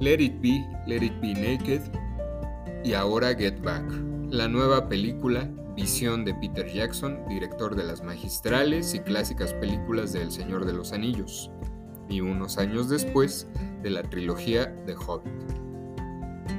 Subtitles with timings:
[0.00, 1.82] Let It Be, Let It Be Naked
[2.82, 3.84] y ahora Get Back,
[4.30, 5.46] la nueva película
[5.76, 10.72] visión de Peter Jackson, director de las magistrales y clásicas películas de El Señor de
[10.72, 11.50] los Anillos,
[12.08, 13.46] y unos años después
[13.82, 15.32] de la trilogía The Hobbit.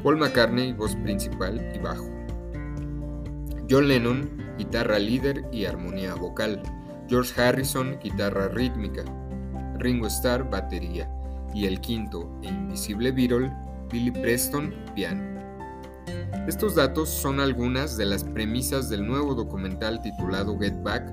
[0.04, 2.08] Paul McCartney, voz principal y bajo.
[3.68, 4.30] John Lennon,
[4.60, 6.62] guitarra líder y armonía vocal.
[7.10, 9.04] George Harrison, guitarra rítmica.
[9.79, 11.11] Ringo Starr, batería.
[11.54, 13.51] Y el quinto e invisible Beatle,
[13.92, 15.32] Billy Preston, piano.
[16.47, 21.04] Estos datos son algunas de las premisas del nuevo documental titulado Get Back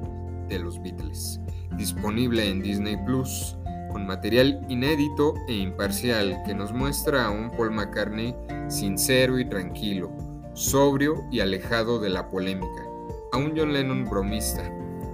[0.49, 1.41] de los Beatles,
[1.77, 3.57] disponible en Disney Plus,
[3.91, 8.35] con material inédito e imparcial que nos muestra a un Paul McCartney
[8.69, 10.11] sincero y tranquilo,
[10.55, 12.87] sobrio y alejado de la polémica,
[13.33, 14.63] a un John Lennon bromista,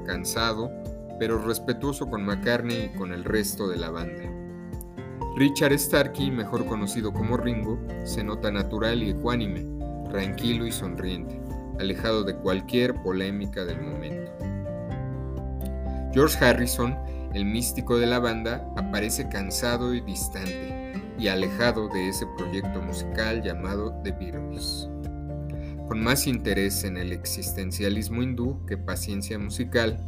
[0.06, 0.70] cansado,
[1.18, 4.43] pero respetuoso con McCartney y con el resto de la banda.
[5.36, 9.66] Richard Starkey, mejor conocido como Ringo, se nota natural y ecuánime,
[10.08, 11.40] tranquilo y sonriente,
[11.80, 14.30] alejado de cualquier polémica del momento.
[16.12, 16.96] George Harrison,
[17.34, 23.42] el místico de la banda, aparece cansado y distante y alejado de ese proyecto musical
[23.42, 24.88] llamado The Beatles.
[25.88, 29.98] Con más interés en el existencialismo hindú que paciencia musical,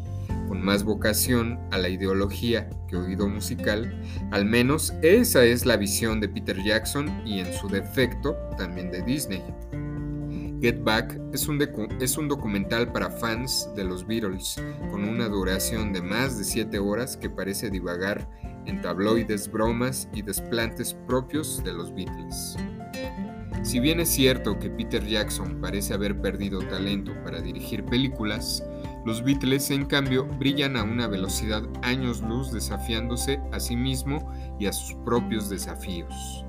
[0.49, 6.21] con más vocación a la ideología que oído musical, al menos esa es la visión
[6.21, 9.43] de Peter Jackson y en su defecto también de Disney.
[10.61, 11.61] Get Back es un,
[12.01, 14.57] es un, documental para fans de los Beatles,
[14.91, 18.27] con una duración de más de 7 horas que parece divagar
[18.65, 22.57] en tabloides, bromas y desplantes propios de los Beatles.
[23.63, 28.65] Si bien es cierto que Peter Jackson parece haber perdido talento para dirigir películas,
[29.07, 34.67] los Beatles en cambio brillan a una velocidad años luz desafiándose a sí mismo y
[34.67, 36.45] a sus propios desafíos.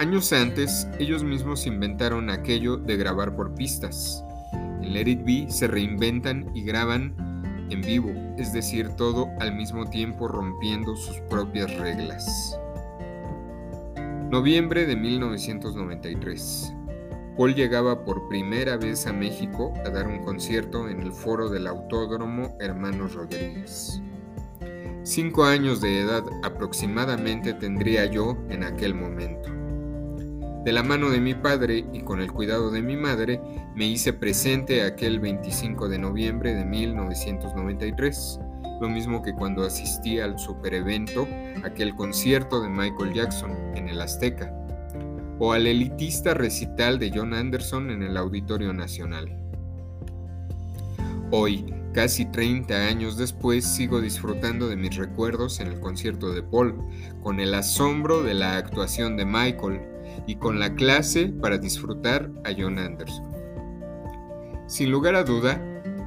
[0.00, 4.24] Años antes, ellos mismos inventaron aquello de grabar por pistas.
[4.52, 7.14] En Let It Be se reinventan y graban
[7.68, 12.58] en vivo, es decir, todo al mismo tiempo rompiendo sus propias reglas.
[14.30, 16.74] Noviembre de 1993.
[17.36, 21.66] Paul llegaba por primera vez a México a dar un concierto en el foro del
[21.66, 24.02] Autódromo Hermanos Rodríguez.
[25.02, 29.50] Cinco años de edad aproximadamente tendría yo en aquel momento.
[30.64, 33.40] De la mano de mi padre y con el cuidado de mi madre,
[33.74, 38.38] me hice presente aquel 25 de noviembre de 1993,
[38.80, 41.26] lo mismo que cuando asistí al superevento,
[41.64, 44.54] aquel concierto de Michael Jackson en el Azteca,
[45.38, 49.38] o al elitista recital de John Anderson en el Auditorio Nacional.
[51.30, 56.76] Hoy, casi 30 años después, sigo disfrutando de mis recuerdos en el concierto de Paul,
[57.22, 59.80] con el asombro de la actuación de Michael,
[60.26, 63.24] y con la clase para disfrutar a John Anderson.
[64.66, 65.60] Sin lugar a duda,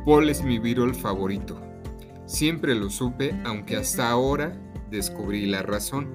[0.06, 1.62] Paul es mi Beatle favorito.
[2.26, 4.58] Siempre lo supe, aunque hasta ahora
[4.90, 6.10] descubrí la razón,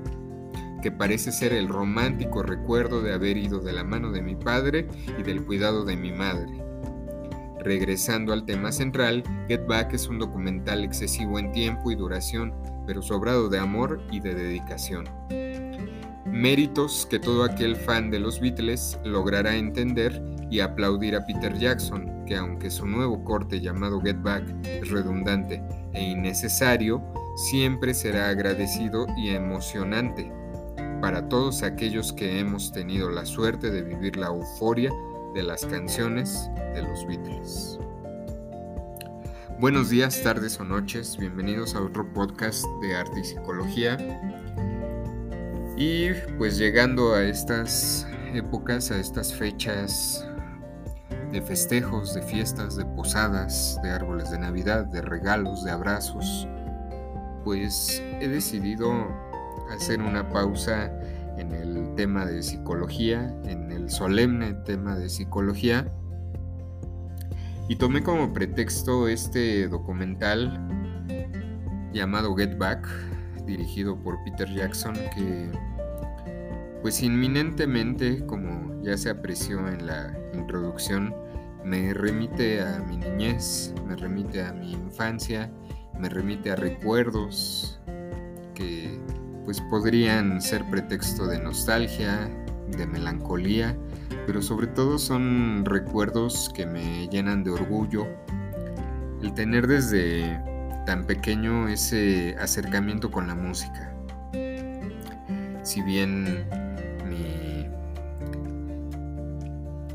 [0.80, 4.88] que parece ser el romántico recuerdo de haber ido de la mano de mi padre
[5.18, 6.64] y del cuidado de mi madre.
[7.62, 12.54] Regresando al tema central, Get Back es un documental excesivo en tiempo y duración,
[12.86, 15.04] pero sobrado de amor y de dedicación
[16.32, 22.24] méritos que todo aquel fan de los Beatles logrará entender y aplaudir a Peter Jackson,
[22.24, 27.02] que aunque su nuevo corte llamado Get Back es redundante e innecesario,
[27.36, 30.32] siempre será agradecido y emocionante
[31.00, 34.90] para todos aquellos que hemos tenido la suerte de vivir la euforia
[35.34, 37.78] de las canciones de los Beatles.
[39.58, 43.96] Buenos días, tardes o noches, bienvenidos a otro podcast de arte y psicología.
[45.76, 50.26] Y pues llegando a estas épocas, a estas fechas
[51.32, 56.46] de festejos, de fiestas, de posadas, de árboles de Navidad, de regalos, de abrazos,
[57.44, 59.29] pues he decidido
[59.70, 60.92] hacer una pausa
[61.38, 65.90] en el tema de psicología, en el solemne tema de psicología,
[67.68, 70.60] y tomé como pretexto este documental
[71.92, 72.86] llamado Get Back,
[73.46, 75.50] dirigido por Peter Jackson, que
[76.82, 81.14] pues inminentemente, como ya se apreció en la introducción,
[81.64, 85.50] me remite a mi niñez, me remite a mi infancia,
[85.98, 87.80] me remite a recuerdos
[88.54, 88.98] que
[89.44, 92.30] pues podrían ser pretexto de nostalgia,
[92.76, 93.76] de melancolía,
[94.26, 98.06] pero sobre todo son recuerdos que me llenan de orgullo.
[99.22, 100.40] El tener desde
[100.86, 103.90] tan pequeño ese acercamiento con la música
[105.70, 106.44] si bien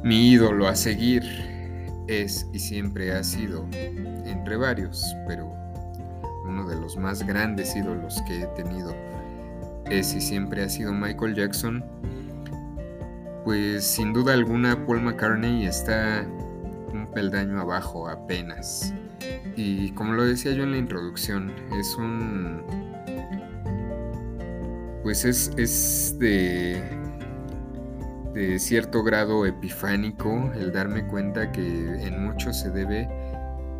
[0.03, 1.23] mi, ídolo a seguir
[2.07, 5.51] es y siempre ha sido entre varios, pero
[6.47, 8.95] uno de los más grandes ídolos que he tenido
[9.89, 11.83] es y siempre ha sido Michael Jackson,
[13.43, 16.25] pues sin duda alguna Paul McCartney está
[16.91, 18.93] un peldaño abajo apenas.
[19.55, 22.63] Y como lo decía yo en la introducción, es un...
[25.03, 26.81] Pues es, es de,
[28.33, 33.07] de cierto grado epifánico el darme cuenta que en mucho se debe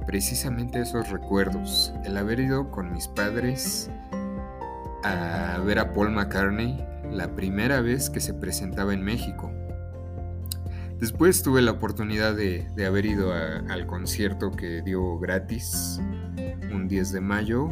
[0.06, 1.92] precisamente a esos recuerdos.
[2.04, 3.90] El haber ido con mis padres
[5.06, 9.52] a ver a Paul McCartney la primera vez que se presentaba en México.
[11.00, 16.00] Después tuve la oportunidad de, haber ido al concierto que dio gratis
[16.74, 17.70] un 10 de mayo,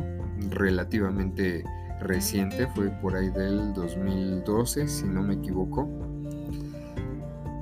[0.49, 1.63] relativamente
[2.01, 5.89] reciente, fue por ahí del 2012, si no me equivoco.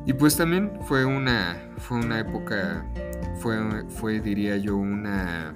[0.06, 2.84] Y pues también fue una, fue una época,
[3.38, 5.56] fue, fue diría yo una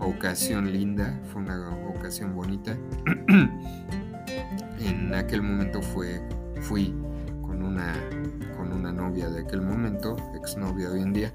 [0.00, 2.76] ocasión linda, fue una ocasión bonita.
[4.80, 6.20] en aquel momento fue,
[6.60, 6.94] fui
[7.42, 7.94] con una,
[8.56, 11.32] con una novia de aquel momento, exnovia hoy en día,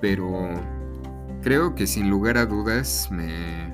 [0.00, 0.50] pero
[1.42, 3.72] creo que sin lugar a dudas me,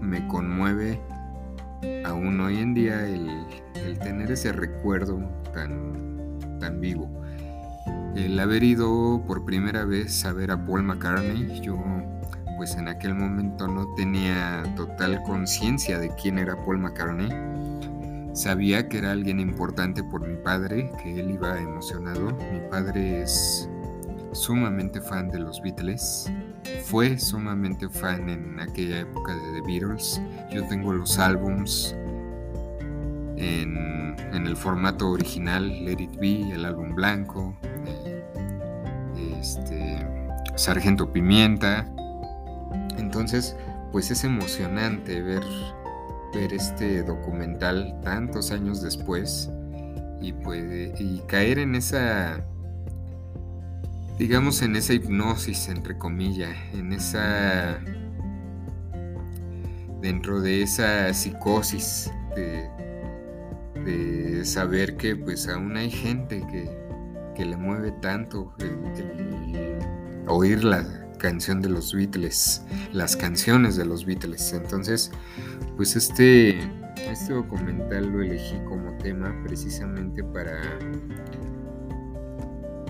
[0.00, 1.00] me conmueve
[2.04, 3.28] aún hoy en día el,
[3.74, 5.18] el, tener ese recuerdo
[5.52, 7.10] tan, tan vivo.
[8.14, 11.76] El haber ido por primera vez a ver a Paul McCartney, yo
[12.56, 17.28] pues en aquel momento no tenía total conciencia de quién era Paul McCartney.
[18.34, 22.32] Sabía que era alguien importante por mi padre, que él iba emocionado.
[22.52, 23.68] Mi padre es
[24.32, 26.30] sumamente fan de los Beatles.
[26.84, 30.20] Fue sumamente fan en aquella época de The Beatles.
[30.50, 31.94] Yo tengo los álbums
[33.36, 37.56] en, el formato original, Let It Be, el álbum blanco,
[37.86, 40.06] eh, este,
[40.56, 41.86] Sargento Pimienta,
[42.96, 43.56] entonces,
[43.92, 45.42] pues es emocionante ver,
[46.34, 49.50] ver este documental tantos años después
[50.20, 52.44] y, puede, y caer en esa,
[54.18, 57.78] digamos, en esa hipnosis, entre comillas, en esa,
[60.00, 62.70] dentro de esa psicosis de,
[64.44, 66.86] saber que pues aún hay gente que,
[67.44, 69.78] le mueve tanto el
[70.26, 72.62] oírla canción de los Beatles,
[72.92, 74.52] las canciones de los Beatles.
[74.52, 75.10] Entonces,
[75.76, 76.60] pues este,
[77.10, 80.60] este documental lo elegí como tema precisamente para,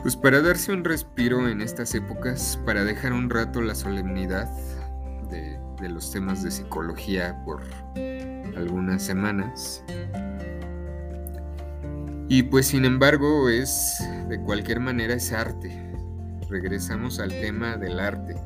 [0.02, 4.50] pues para darse un respiro en estas épocas, para dejar un rato la solemnidad
[5.30, 7.62] de, de los temas de psicología por
[8.54, 9.82] algunas semanas.
[12.28, 13.96] Y pues sin embargo es,
[14.28, 15.85] de cualquier manera es arte,
[16.48, 18.36] regresamos al tema del arte.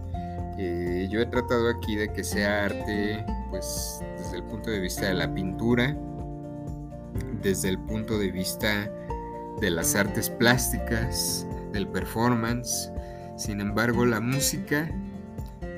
[0.58, 5.06] Eh, yo he tratado aquí de que sea arte, pues desde el punto de vista
[5.06, 5.96] de la pintura,
[7.42, 8.90] desde el punto de vista
[9.60, 12.90] de las artes plásticas, del performance.
[13.36, 14.90] Sin embargo, la música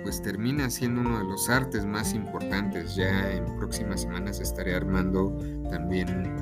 [0.02, 2.96] pues termina siendo uno de los artes más importantes.
[2.96, 5.37] Ya en próximas semanas estaré armando
[5.70, 6.35] también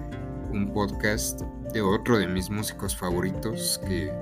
[0.52, 4.12] un podcast de otro de mis músicos favoritos que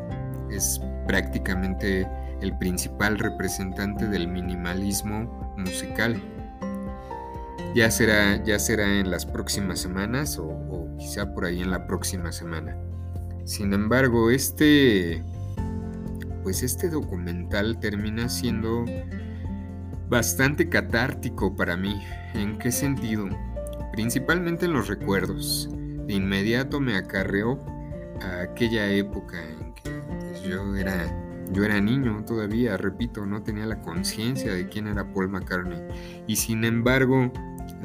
[0.50, 2.06] es prácticamente
[2.40, 6.22] el principal representante del minimalismo musical.
[7.74, 12.30] Ya será, ya será en las próximas semanas o, quizá por ahí en la próxima
[12.30, 12.76] semana.
[13.44, 15.24] Sin embargo, este,
[16.42, 18.84] pues este documental termina siendo
[20.08, 22.00] bastante catártico para mí.
[22.34, 23.28] ¿En qué sentido?
[23.92, 25.70] Principalmente en los recuerdos.
[26.06, 27.58] De inmediato me acarreó
[28.20, 29.67] a aquella época en
[30.48, 31.06] yo era,
[31.52, 35.78] yo era niño todavía, repito, no tenía la conciencia de quién era Paul McCartney.
[36.26, 37.32] Y sin embargo,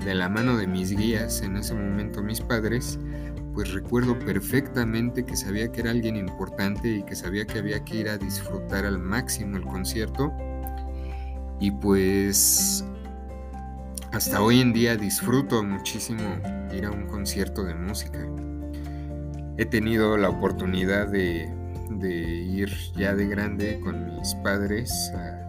[0.06, 3.00] de la mano de mis guías, en ese momento mis padres,
[3.54, 7.98] pues recuerdo perfectamente que sabía que era alguien importante y que sabía que había que
[7.98, 10.34] ir a disfrutar al máximo el concierto.
[11.60, 12.84] Y pues
[14.12, 16.24] hasta hoy en día disfruto muchísimo
[16.74, 18.20] ir a un concierto de música.
[19.58, 21.48] He tenido la oportunidad de
[21.90, 25.40] de ir ya de grande con mis padres a,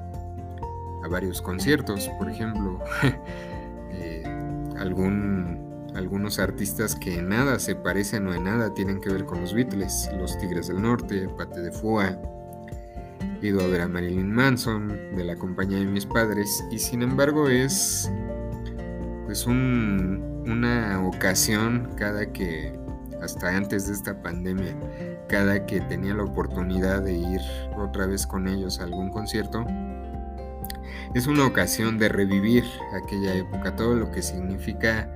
[1.09, 2.81] varios conciertos, por ejemplo,
[3.93, 4.23] eh,
[4.79, 9.43] algún, algunos artistas que en nada se parecen o en nada tienen que ver con
[9.43, 12.19] los Beatles, los Tigres del Norte, Pate de Fua,
[13.43, 17.03] he ido a ver a Marilyn Manson de la compañía de mis padres y sin
[17.03, 18.11] embargo es
[19.27, 22.73] pues una ocasión cada que
[23.25, 24.77] hasta antes de esta pandemia,
[25.29, 27.41] cada que tenía la oportunidad de ir
[27.77, 29.65] otra vez con ellos a algún concierto,
[31.15, 35.11] es una ocasión de revivir aquella época, todo lo que significa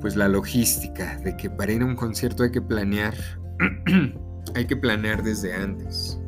[0.00, 3.14] pues la logística, de que para ir a un concierto hay que planear,
[4.54, 6.18] hay que planear desde antes.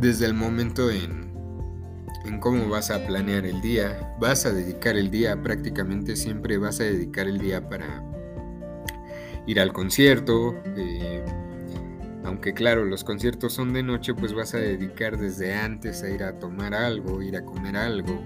[0.00, 1.25] Desde el momento en,
[2.26, 6.80] en cómo vas a planear el día, vas a dedicar el día, prácticamente siempre vas
[6.80, 8.02] a dedicar el día para
[9.46, 11.24] ir al concierto, eh,
[12.24, 16.24] aunque claro, los conciertos son de noche, pues vas a dedicar desde antes a ir
[16.24, 18.20] a tomar algo, ir a comer algo.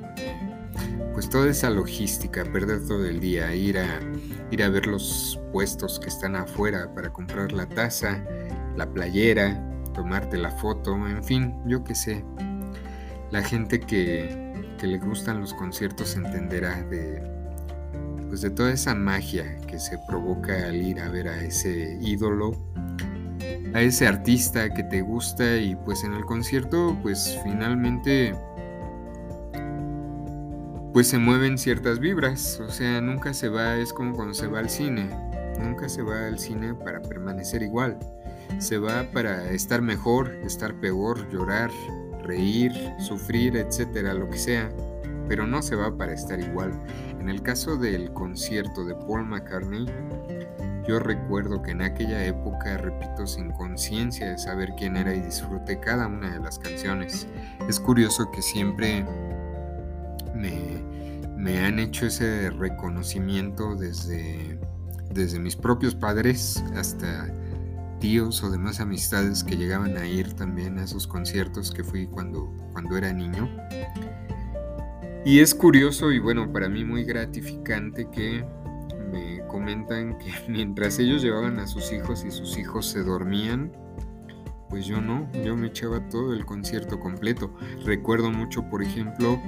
[1.12, 4.00] Pues toda esa logística, perder todo el día, ir a,
[4.50, 8.24] ir a ver los puestos que están afuera para comprar la taza,
[8.76, 12.24] la playera, tomarte la foto, en fin, yo qué sé.
[13.30, 17.22] La gente que, que le gustan los conciertos entenderá de,
[18.28, 22.52] pues de toda esa magia que se provoca al ir a ver a ese ídolo
[23.74, 28.34] a ese artista que te gusta y pues en el concierto pues finalmente
[30.92, 34.58] pues se mueven ciertas vibras, o sea, nunca se va, es como cuando se va
[34.58, 35.08] al cine,
[35.60, 37.96] nunca se va al cine para permanecer igual,
[38.58, 41.70] se va para estar mejor, estar peor, llorar,
[42.22, 44.70] reír, sufrir, etcétera, lo que sea,
[45.28, 46.72] pero no se va para estar igual.
[47.20, 49.86] En el caso del concierto de Paul McCartney,
[50.88, 55.78] yo recuerdo que en aquella época, repito, sin conciencia de saber quién era y disfruté
[55.78, 57.28] cada una de las canciones.
[57.68, 59.04] Es curioso que siempre
[60.34, 60.82] me,
[61.36, 64.58] me han hecho ese reconocimiento desde,
[65.12, 67.32] desde mis propios padres hasta
[68.00, 72.52] tíos o demás amistades que llegaban a ir también a esos conciertos que fui cuando,
[72.72, 73.48] cuando era niño.
[75.24, 78.44] Y es curioso y bueno, para mí muy gratificante que
[79.12, 83.70] me comentan que mientras ellos llevaban a sus hijos y sus hijos se dormían,
[84.68, 87.52] pues yo no, yo me echaba todo el concierto completo.
[87.84, 89.38] Recuerdo mucho, por ejemplo,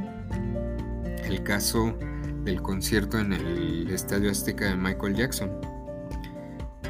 [1.25, 1.95] el caso
[2.45, 5.72] del concierto en el Estadio Azteca de Michael Jackson.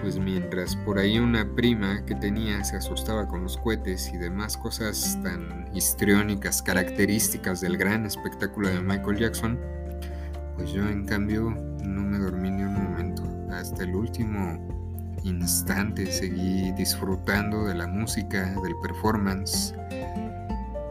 [0.02, 4.56] Pues mientras por ahí una prima que tenía se asustaba con los cohetes y demás
[4.56, 9.60] cosas tan histriónicas, características del gran espectáculo de Michael Jackson,
[10.56, 11.50] pues yo en cambio
[11.84, 13.22] no me dormí ni un momento.
[13.52, 14.58] Hasta el último
[15.22, 19.72] instante seguí disfrutando de la música, del performance,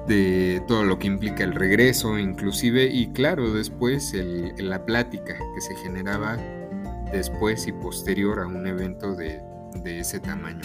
[0.07, 4.13] de todo lo que implica el regreso, inclusive, y claro, después
[4.57, 6.37] la plática que se generaba
[7.11, 9.41] después y posterior a un evento de,
[9.85, 10.61] ese tamaño.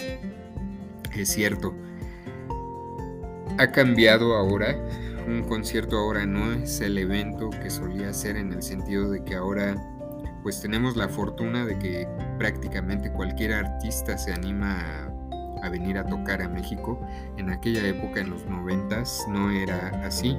[1.15, 1.73] Es cierto,
[3.57, 4.75] ha cambiado ahora
[5.27, 9.35] un concierto ahora no es el evento que solía ser en el sentido de que
[9.35, 9.75] ahora
[10.41, 15.11] pues tenemos la fortuna de que prácticamente cualquier artista se anima
[15.61, 17.01] a, venir a tocar a México.
[17.35, 20.37] En aquella época, en los noventas, no era así.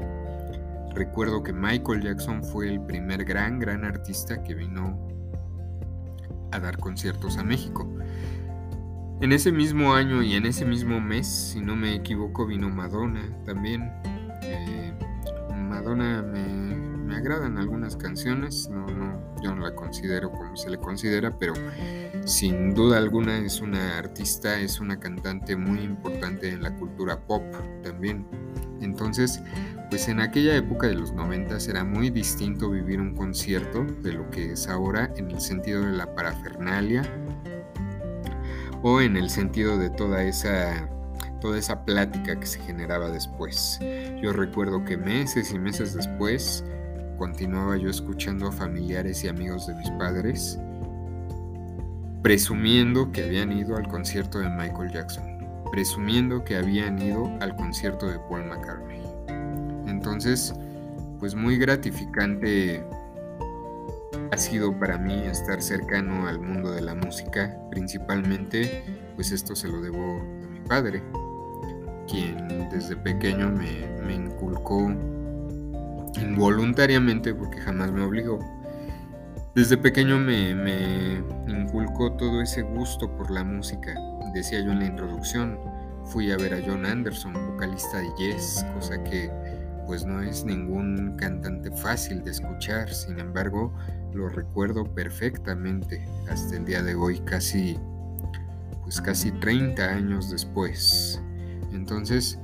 [0.94, 4.98] Recuerdo que Michael Jackson fue el primer gran, gran artista que vino
[6.50, 7.88] a dar conciertos a México.
[9.20, 13.22] En ese mismo año y en ese mismo mes, si no me equivoco, vino Madonna
[13.44, 13.90] también.
[14.42, 14.92] Eh,
[15.52, 20.78] Madonna me, me, agradan algunas canciones, no, no, yo no la considero como se le
[20.78, 21.54] considera, pero
[22.24, 27.42] sin duda alguna es una artista, es una cantante muy importante en la cultura pop
[27.82, 28.24] también.
[28.80, 29.42] Entonces,
[29.90, 34.30] pues en aquella época de los 90 era muy distinto vivir un concierto de lo
[34.30, 37.02] que es ahora en el sentido de la parafernalia
[38.82, 40.88] o en el sentido de toda esa
[41.40, 43.78] toda esa plática que se generaba después.
[44.20, 46.64] Yo recuerdo que meses y meses después
[47.16, 50.58] continuaba yo escuchando a familiares y amigos de mis padres
[52.22, 55.24] presumiendo que habían ido al concierto de Michael Jackson,
[55.70, 59.02] presumiendo que habían ido al concierto de Paul McCartney.
[59.86, 60.54] Entonces,
[61.18, 62.84] pues muy gratificante
[64.30, 68.84] ha sido para mí estar cercano al mundo de la música, principalmente,
[69.14, 71.02] pues esto se lo debo a mi padre,
[72.08, 74.90] quien desde pequeño me, inculcó
[76.20, 78.38] involuntariamente, porque jamás me obligó,
[79.58, 83.92] desde pequeño me, inculcó todo ese gusto por la música.
[84.32, 85.58] Decía yo en la introducción,
[86.04, 89.28] fui a ver a John Anderson, vocalista de Yes, cosa que
[89.84, 93.74] pues no es ningún cantante fácil de escuchar, sin embargo
[94.14, 97.76] lo recuerdo perfectamente hasta el día de hoy, casi
[98.82, 101.20] pues casi 30 años después.
[101.72, 102.38] Entonces,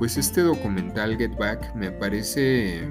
[0.00, 2.88] pues este documental Get Back me parece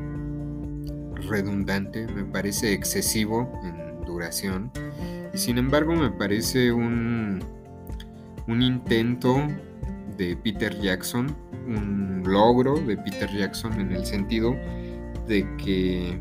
[1.28, 4.72] redundante, me parece excesivo en duración
[5.34, 7.44] Y sin embargo me parece un,
[8.48, 9.36] un intento
[10.18, 11.36] de Peter Jackson,
[11.68, 14.56] un logro de Peter Jackson en el sentido
[15.28, 16.20] de que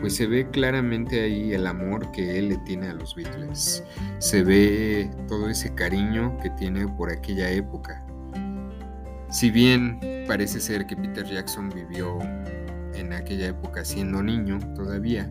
[0.00, 3.82] pues se ve claramente ahí el amor que él le tiene a los Beatles.
[4.18, 8.04] Se ve todo ese cariño que tiene por aquella época.
[9.30, 12.18] Si bien parece ser que Peter Jackson vivió
[12.96, 15.30] en aquella época siendo niño todavía,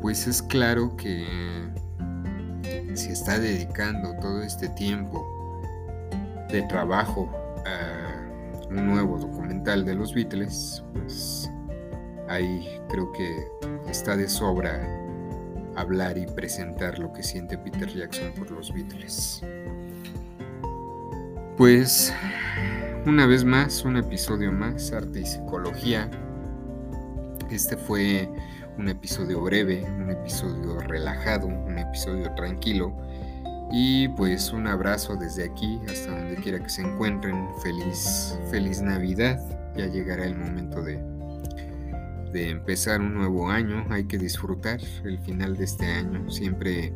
[0.00, 1.24] pues es claro que
[2.94, 5.26] si está dedicando todo este tiempo
[6.50, 7.30] de trabajo
[7.66, 11.50] a un nuevo documental de los Beatles, pues
[12.28, 13.48] ahí creo que
[13.88, 14.80] está de sobra
[15.76, 19.42] hablar y presentar lo que siente Peter Jackson por los Beatles.
[21.56, 22.12] Pues
[23.06, 26.10] una vez más, un episodio más, arte y psicología.
[27.50, 28.28] Este fue
[28.78, 32.96] un episodio breve, un episodio relajado, un episodio tranquilo.
[33.70, 37.48] Y pues un abrazo desde aquí hasta donde quiera que se encuentren.
[37.62, 39.38] Feliz, feliz Navidad.
[39.76, 41.02] Ya llegará el momento de,
[42.32, 43.84] de empezar un nuevo año.
[43.90, 46.30] Hay que disfrutar el final de este año.
[46.30, 46.92] Siempre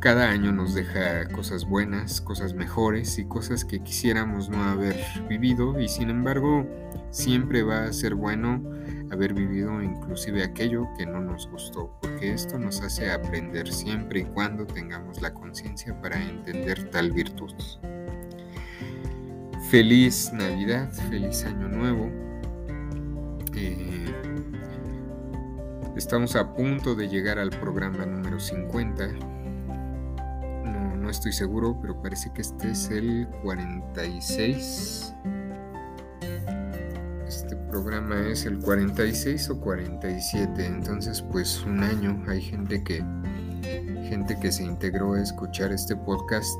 [0.00, 4.96] cada año nos deja cosas buenas, cosas mejores y cosas que quisiéramos no haber
[5.28, 6.66] vivido y sin embargo
[7.10, 8.62] siempre va a ser bueno
[9.10, 14.24] haber vivido inclusive aquello que no nos gustó, porque esto nos hace aprender siempre y
[14.24, 17.52] cuando tengamos la conciencia para entender tal virtud.
[19.70, 22.10] Feliz Navidad, feliz Año Nuevo.
[23.54, 24.14] Eh,
[25.94, 29.39] estamos a punto de llegar al programa número 50
[31.10, 35.14] estoy seguro, pero parece que este es el 46.
[37.26, 42.22] Este programa es el 46 o 47, entonces pues un año.
[42.28, 43.04] Hay gente que
[44.08, 46.58] gente que se integró a escuchar este podcast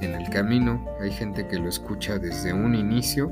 [0.00, 3.30] en el camino, hay gente que lo escucha desde un inicio.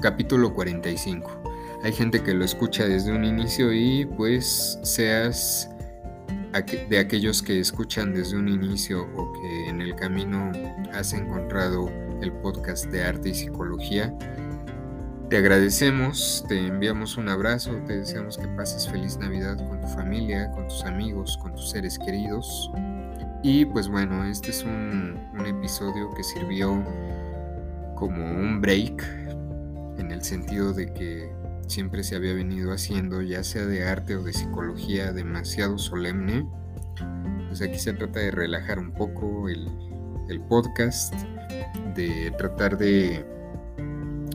[0.00, 1.28] Capítulo 45.
[1.82, 5.68] Hay gente que lo escucha desde un inicio y pues seas
[6.88, 10.52] de aquellos que escuchan desde un inicio o que en el camino
[10.92, 11.90] has encontrado
[12.22, 14.16] el podcast de arte y psicología.
[15.28, 20.50] Te agradecemos, te enviamos un abrazo, te deseamos que pases feliz Navidad con tu familia,
[20.52, 22.70] con tus amigos, con tus seres queridos.
[23.42, 26.82] Y pues bueno, este es un, un episodio que sirvió
[27.96, 29.02] como un break
[29.98, 31.30] en el sentido de que
[31.66, 36.46] siempre se había venido haciendo, ya sea de arte o de psicología, demasiado solemne.
[37.48, 39.68] Pues aquí se trata de relajar un poco el,
[40.48, 41.14] podcast,
[41.94, 43.24] de tratar de,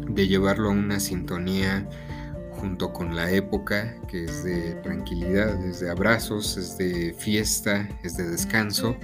[0.10, 1.88] de llevarlo a una sintonía
[2.52, 8.18] junto con la época, que es de tranquilidad, es de abrazos, es de fiesta, es
[8.18, 8.96] de descanso.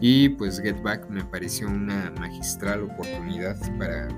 [0.00, 4.08] Y pues Get Back me pareció una magistral oportunidad para,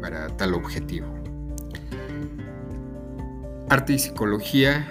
[0.00, 1.21] para tal objetivo.
[3.72, 4.86] Arte y Psicología,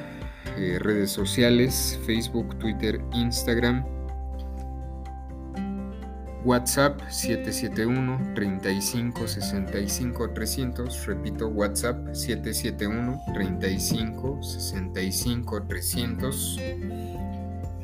[0.58, 3.86] eh, redes sociales, Facebook, Twitter, Instagram.
[6.44, 11.06] WhatsApp 771 35 65 300.
[11.06, 16.60] Repito, WhatsApp 771 35 65 300.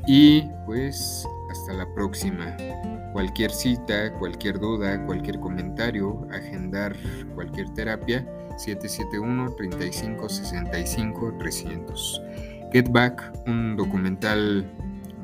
[0.07, 2.57] Y pues hasta la próxima.
[3.13, 6.95] Cualquier cita, cualquier duda, cualquier comentario, agendar
[7.35, 12.21] cualquier terapia 771 35 65 300.
[12.73, 14.69] Get Back, un documental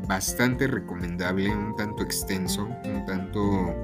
[0.08, 3.76] bastante recomendable, un tanto extenso, un tanto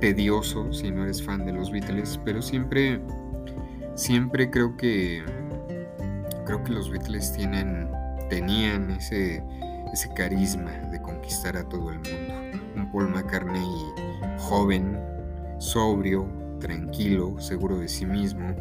[0.00, 3.00] tedioso si no eres fan de los Beatles, pero siempre
[3.94, 5.22] siempre creo que
[6.44, 7.88] creo que los Beatles tienen
[8.28, 9.42] tenían ese
[9.92, 12.60] ese carisma de conquistar a todo el mundo.
[12.76, 13.64] Un Paul McCartney
[14.38, 14.98] joven,
[15.58, 16.28] sobrio,
[16.64, 18.56] tranquilo, seguro de sí mismo,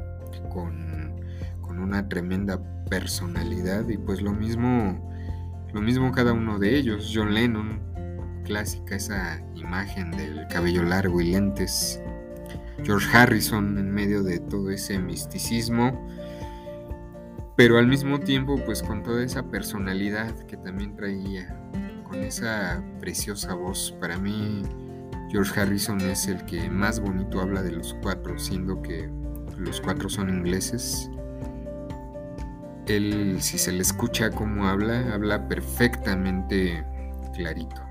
[0.53, 1.15] con,
[1.61, 5.09] con una tremenda personalidad y pues lo mismo,
[5.71, 7.13] lo mismo cada uno de ellos.
[7.15, 7.79] John Lennon,
[8.43, 12.01] clásica esa imagen del cabello largo y lentes.
[12.83, 16.05] George Harrison en medio de todo ese misticismo,
[17.55, 21.57] pero al mismo tiempo pues con toda esa personalidad que también traía,
[22.03, 23.95] con esa preciosa voz.
[24.01, 24.63] Para mí
[25.33, 29.09] George Harrison es el que más bonito habla de los cuatro, siendo que
[29.57, 31.09] los cuatro son ingleses.
[32.85, 36.85] Él, si se le escucha cómo habla, habla perfectamente
[37.33, 37.81] clarito.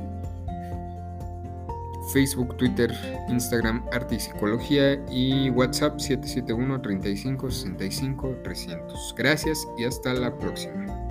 [2.12, 2.92] Facebook, Twitter,
[3.28, 9.14] Instagram, Arte y Psicología y WhatsApp 771 35 65 300.
[9.16, 11.07] Gracias y hasta la próxima.